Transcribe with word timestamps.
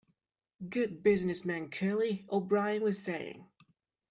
Good 0.67 1.03
business 1.03 1.45
man, 1.45 1.69
Curly, 1.69 2.25
O'Brien 2.31 2.81
was 2.81 2.97
saying. 3.03 3.45